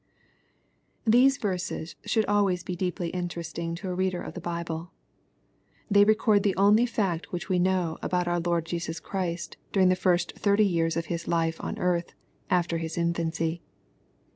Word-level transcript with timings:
These 1.05 1.37
verses 1.37 1.95
should 2.05 2.25
always 2.25 2.63
be 2.63 2.75
deeply 2.75 3.09
interesting 3.09 3.75
to 3.75 3.89
a 3.89 3.93
reader 3.93 4.19
of 4.19 4.33
the 4.33 4.41
Bible. 4.41 4.89
They 5.91 6.03
record 6.03 6.41
the 6.41 6.55
only 6.55 6.87
fact 6.87 7.31
which 7.31 7.49
we 7.49 7.59
know 7.59 7.99
about 8.01 8.27
our 8.27 8.39
Lord 8.39 8.65
Jesus 8.65 8.99
Christ 8.99 9.57
during 9.71 9.89
the 9.89 9.95
first 9.95 10.33
thirty 10.35 10.65
years 10.65 10.97
of 10.97 11.05
His 11.05 11.27
life 11.27 11.63
on 11.63 11.77
earth, 11.77 12.13
after 12.49 12.79
His 12.79 12.97
infancy. 12.97 13.61